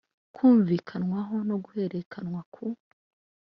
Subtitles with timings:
[0.35, 2.65] Kumvikanwaho no guhererekanywa ku